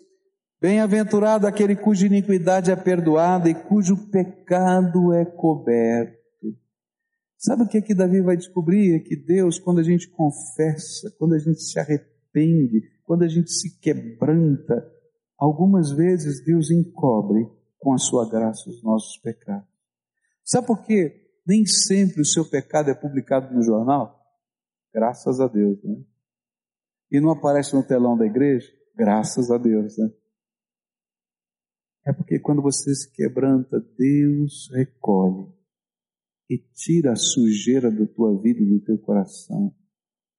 [0.62, 6.16] Bem-aventurado aquele cuja iniquidade é perdoada e cujo pecado é coberto.
[7.36, 8.94] Sabe o que é que Davi vai descobrir?
[8.94, 13.50] É que Deus, quando a gente confessa, quando a gente se arrepende, quando a gente
[13.50, 14.86] se quebranta,
[15.36, 19.75] algumas vezes Deus encobre com a sua graça os nossos pecados.
[20.46, 21.28] Sabe por quê?
[21.44, 24.24] Nem sempre o seu pecado é publicado no jornal?
[24.94, 26.04] Graças a Deus, né?
[27.10, 28.70] E não aparece no telão da igreja?
[28.94, 30.08] Graças a Deus, né?
[32.06, 35.52] É porque quando você se quebranta, Deus recolhe
[36.48, 39.74] e tira a sujeira da tua vida e do teu coração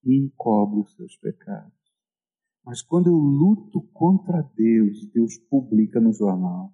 [0.05, 1.73] e encobre os teus pecados.
[2.65, 6.73] Mas quando eu luto contra Deus, Deus publica no jornal.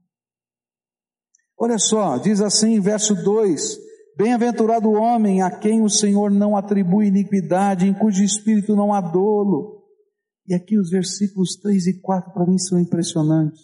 [1.63, 3.77] Olha só, diz assim, verso 2:
[4.17, 8.99] Bem-aventurado o homem a quem o Senhor não atribui iniquidade, em cujo espírito não há
[8.99, 9.81] dolo.
[10.45, 13.61] E aqui os versículos 3 e 4 para mim são impressionantes.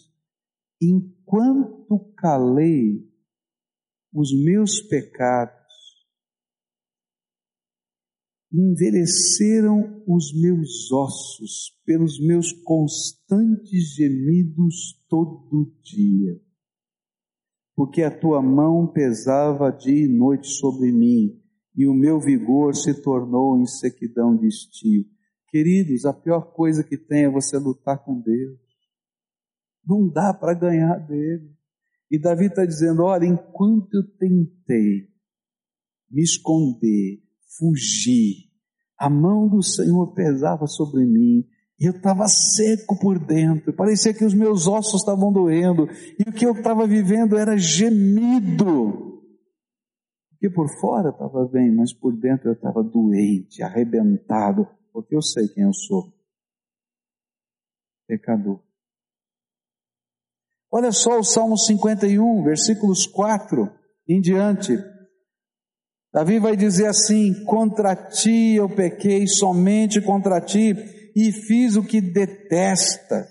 [0.82, 3.06] Enquanto calei
[4.14, 5.52] os meus pecados,
[8.50, 16.49] envelheceram os meus ossos pelos meus constantes gemidos todo dia
[17.80, 21.42] porque a tua mão pesava dia e noite sobre mim,
[21.74, 25.06] e o meu vigor se tornou em sequidão de estio.
[25.48, 28.60] Queridos, a pior coisa que tem é você lutar com Deus.
[29.88, 31.56] Não dá para ganhar dele.
[32.12, 35.08] E Davi está dizendo: olha, enquanto eu tentei
[36.12, 37.24] me esconder,
[37.58, 38.50] fugir,
[38.98, 41.48] a mão do Senhor pesava sobre mim,
[41.86, 45.88] eu estava seco por dentro, parecia que os meus ossos estavam doendo,
[46.20, 49.24] e o que eu estava vivendo era gemido.
[50.32, 55.48] Porque por fora estava bem, mas por dentro eu estava doente, arrebentado, porque eu sei
[55.48, 56.14] quem eu sou.
[58.08, 58.62] Pecador.
[60.72, 63.72] Olha só o Salmo 51, versículos 4
[64.08, 64.78] em diante.
[66.14, 72.00] Davi vai dizer assim: Contra ti eu pequei, somente contra ti e fiz o que
[72.00, 73.28] detestas.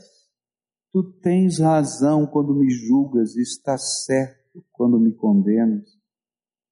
[0.93, 5.85] Tu tens razão quando me julgas e estás certo quando me condenas.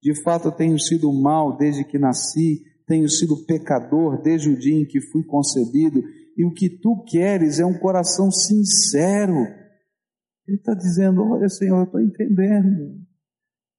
[0.03, 4.87] De fato, tenho sido mal desde que nasci, tenho sido pecador desde o dia em
[4.87, 6.03] que fui concebido,
[6.37, 9.39] e o que tu queres é um coração sincero.
[10.47, 13.01] Ele está dizendo: Olha, Senhor, eu estou entendendo.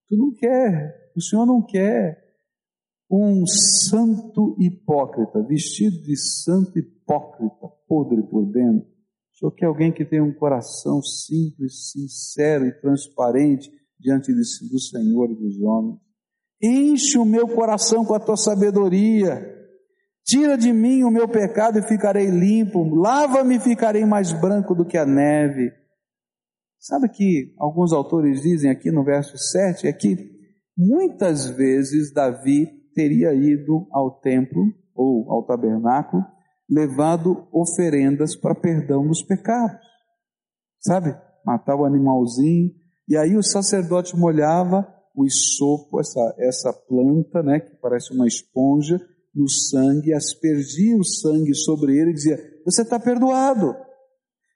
[0.08, 2.27] Tu não quer, o Senhor não quer
[3.10, 8.88] um santo hipócrita, vestido de santo hipócrita, podre por dentro.
[9.34, 15.32] O Senhor quer alguém que tenha um coração simples, sincero e transparente diante do Senhor
[15.32, 16.00] e dos homens.
[16.62, 19.56] Enche o meu coração com a tua sabedoria.
[20.26, 22.84] Tira de mim o meu pecado e ficarei limpo.
[22.84, 25.72] Lava-me e ficarei mais branco do que a neve.
[26.80, 30.32] Sabe que alguns autores dizem aqui no verso 7 é que
[30.76, 36.26] muitas vezes Davi teria ido ao templo ou ao tabernáculo,
[36.68, 39.86] levado oferendas para perdão dos pecados.
[40.80, 41.16] Sabe?
[41.46, 42.72] Matava o animalzinho,
[43.08, 49.00] e aí o sacerdote molhava o isopo, essa, essa planta, né, que parece uma esponja,
[49.34, 53.76] no sangue, aspergia o sangue sobre ele e dizia: Você está perdoado.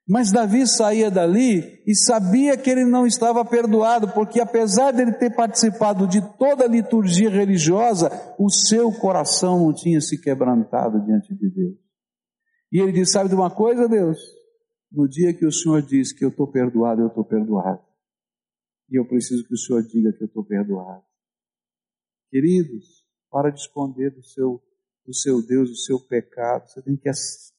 [0.08, 5.36] Mas Davi saía dali e sabia que ele não estava perdoado, porque apesar dele ter
[5.36, 11.50] participado de toda a liturgia religiosa, o seu coração não tinha se quebrantado diante de
[11.50, 11.78] Deus.
[12.72, 14.18] E ele disse: Sabe de uma coisa, Deus?
[14.92, 17.82] No dia que o Senhor diz que eu estou perdoado, eu estou perdoado.
[18.90, 21.04] E eu preciso que o Senhor diga que eu estou perdoado.
[22.30, 24.62] Queridos, para de esconder do seu,
[25.06, 26.68] do seu Deus o seu pecado.
[26.68, 27.10] Você tem que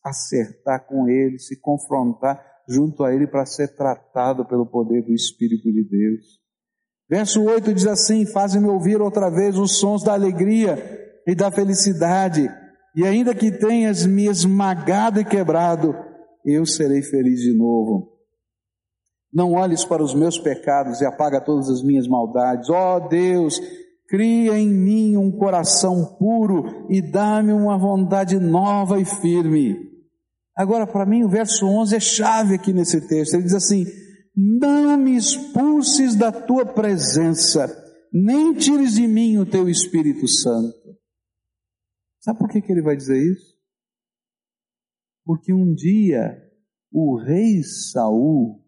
[0.04, 5.64] acertar com Ele, se confrontar junto a Ele para ser tratado pelo poder do Espírito
[5.64, 6.42] de Deus.
[7.08, 10.76] Verso 8 diz assim: Fazem-me ouvir outra vez os sons da alegria
[11.26, 12.48] e da felicidade,
[12.96, 15.94] e ainda que tenhas me esmagado e quebrado,
[16.44, 18.12] eu serei feliz de novo.
[19.32, 22.68] Não olhes para os meus pecados e apaga todas as minhas maldades.
[22.68, 23.58] Ó oh Deus,
[24.12, 29.90] cria em mim um coração puro e dá-me uma vontade nova e firme.
[30.54, 33.32] Agora, para mim, o verso 11 é chave aqui nesse texto.
[33.32, 33.86] Ele diz assim:
[34.36, 37.66] Não me expulses da tua presença,
[38.12, 40.76] nem tires de mim o teu Espírito Santo.
[42.20, 43.56] Sabe por que, que ele vai dizer isso?
[45.24, 46.36] Porque um dia
[46.92, 48.62] o rei Saul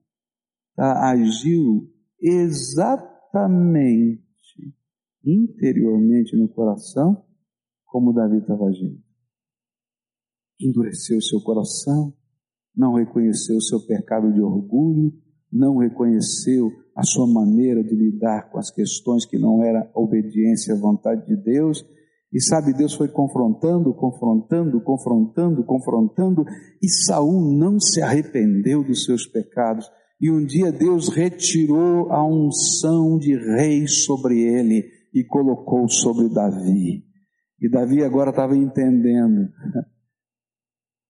[0.75, 1.87] tá, agiu
[2.19, 4.24] exatamente
[5.25, 7.25] interiormente no coração
[7.87, 8.99] como Davi estava agindo.
[10.61, 12.13] Endureceu seu coração,
[12.77, 15.13] não reconheceu seu pecado de orgulho,
[15.53, 20.79] não reconheceu a sua maneira de lidar com as questões que não era obediência à
[20.79, 21.85] vontade de Deus,
[22.35, 26.45] e sabe, Deus foi confrontando, confrontando, confrontando, confrontando,
[26.83, 29.89] e Saul não se arrependeu dos seus pecados.
[30.21, 34.83] E um dia Deus retirou a unção de rei sobre ele
[35.15, 37.07] e colocou sobre Davi.
[37.61, 39.49] E Davi agora estava entendendo.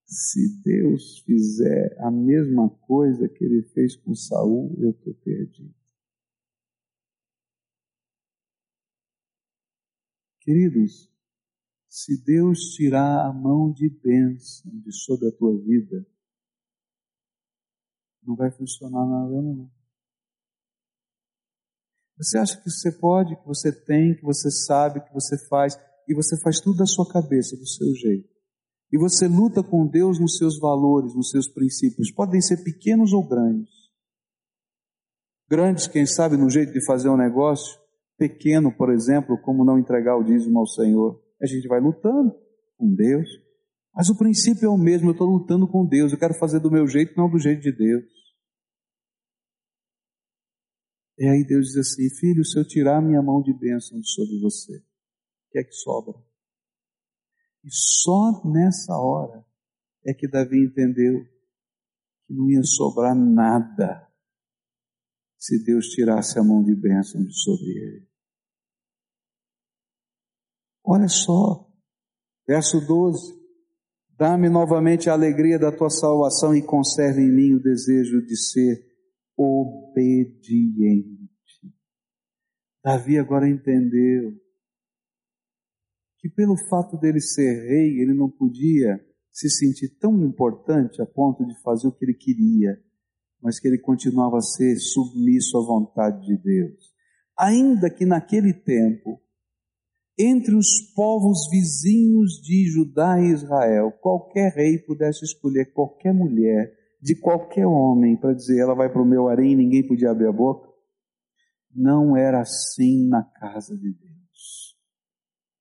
[0.06, 5.74] Se Deus fizer a mesma coisa que ele fez com Saul, eu estou perdido.
[10.40, 11.10] Queridos,
[11.88, 16.06] se Deus tirar a mão de bênção de sobre a tua vida,
[18.22, 19.70] não vai funcionar nada não.
[22.16, 25.76] Você acha que você pode, que você tem, que você sabe, que você faz,
[26.08, 28.28] e você faz tudo da sua cabeça, do seu jeito.
[28.92, 33.26] E você luta com Deus nos seus valores, nos seus princípios, podem ser pequenos ou
[33.26, 33.70] grandes.
[35.50, 37.78] Grandes, quem sabe, no jeito de fazer um negócio,
[38.16, 41.20] pequeno, por exemplo, como não entregar o dízimo ao Senhor.
[41.42, 42.34] A gente vai lutando
[42.78, 43.28] com Deus.
[43.94, 46.70] Mas o princípio é o mesmo, eu estou lutando com Deus, eu quero fazer do
[46.70, 48.04] meu jeito, não do jeito de Deus.
[51.18, 54.40] E aí Deus diz assim: Filho, se eu tirar minha mão de bênção de sobre
[54.40, 56.14] você, o que é que sobra?
[57.62, 59.44] E só nessa hora
[60.04, 61.24] é que Davi entendeu
[62.26, 64.06] que não ia sobrar nada
[65.38, 68.08] se Deus tirasse a mão de bênção de sobre ele.
[70.84, 71.70] Olha só,
[72.46, 73.34] verso 12:
[74.10, 78.93] Dá-me novamente a alegria da tua salvação e conserve em mim o desejo de ser
[79.36, 81.24] obediente.
[82.82, 84.32] Davi agora entendeu
[86.18, 88.98] que pelo fato dele ser rei, ele não podia
[89.32, 92.80] se sentir tão importante a ponto de fazer o que ele queria,
[93.42, 96.94] mas que ele continuava a ser submisso à vontade de Deus.
[97.38, 99.20] Ainda que naquele tempo,
[100.18, 106.72] entre os povos vizinhos de Judá e Israel, qualquer rei pudesse escolher qualquer mulher
[107.04, 110.26] de qualquer homem para dizer ela vai para o meu harém e ninguém podia abrir
[110.26, 110.72] a boca.
[111.70, 114.74] Não era assim na casa de Deus.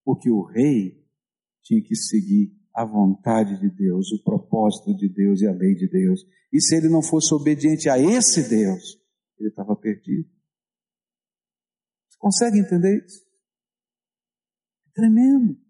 [0.06, 1.06] Porque o rei
[1.62, 5.90] tinha que seguir a vontade de Deus, o propósito de Deus e a lei de
[5.90, 6.26] Deus.
[6.52, 8.98] E se ele não fosse obediente a esse Deus,
[9.38, 10.30] ele estava perdido.
[12.08, 13.22] Você consegue entender isso?
[14.88, 15.63] É tremendo.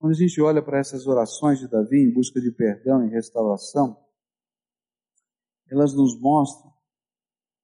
[0.00, 4.02] Quando a gente olha para essas orações de Davi em busca de perdão e restauração,
[5.68, 6.72] elas nos mostram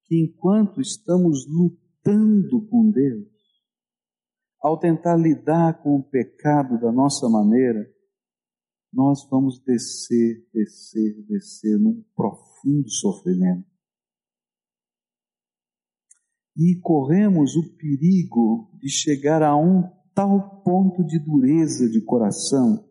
[0.05, 3.27] que enquanto estamos lutando com Deus,
[4.61, 7.91] ao tentar lidar com o pecado da nossa maneira,
[8.93, 13.67] nós vamos descer, descer, descer num profundo sofrimento.
[16.55, 22.83] E corremos o perigo de chegar a um tal ponto de dureza de coração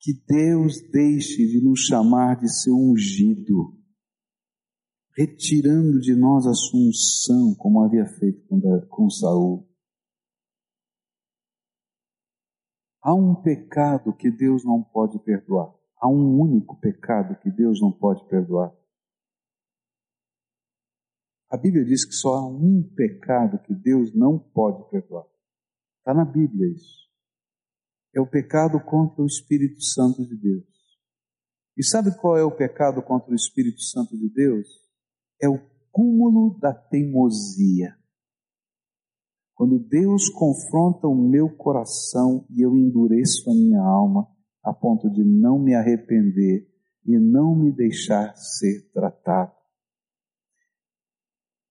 [0.00, 3.78] que Deus deixe de nos chamar de seu ungido,
[5.16, 9.68] retirando de nós a sua unção, como havia feito com, com Saul.
[13.00, 15.72] Há um pecado que Deus não pode perdoar.
[15.96, 18.76] Há um único pecado que Deus não pode perdoar.
[21.48, 25.32] A Bíblia diz que só há um pecado que Deus não pode perdoar.
[26.04, 27.08] Está na Bíblia isso.
[28.14, 30.66] É o pecado contra o Espírito Santo de Deus.
[31.78, 34.68] E sabe qual é o pecado contra o Espírito Santo de Deus?
[35.40, 35.58] É o
[35.90, 37.96] cúmulo da teimosia.
[39.54, 44.28] Quando Deus confronta o meu coração e eu endureço a minha alma
[44.62, 46.68] a ponto de não me arrepender
[47.06, 49.54] e não me deixar ser tratado.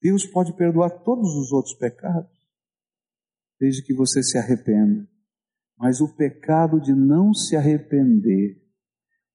[0.01, 2.42] Deus pode perdoar todos os outros pecados,
[3.63, 5.07] desde que você se arrependa.
[5.77, 8.61] Mas o pecado de não se arrepender,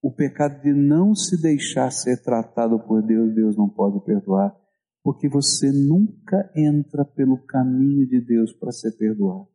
[0.03, 4.55] o pecado de não se deixar ser tratado por Deus, Deus não pode perdoar,
[5.03, 9.49] porque você nunca entra pelo caminho de Deus para ser perdoado.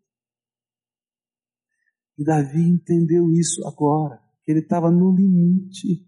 [2.17, 6.03] E Davi entendeu isso agora, que ele estava no limite,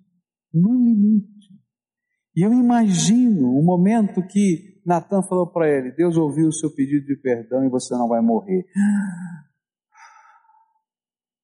[0.52, 1.54] no limite.
[2.36, 7.06] E eu imagino o momento que Natan falou para ele: Deus ouviu o seu pedido
[7.06, 8.66] de perdão e você não vai morrer.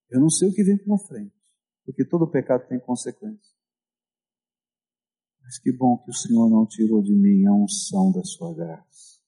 [0.10, 1.34] Eu não sei o que vem pela frente,
[1.86, 3.56] porque todo pecado tem consequência.
[5.42, 9.21] Mas que bom que o Senhor não tirou de mim a unção da sua graça.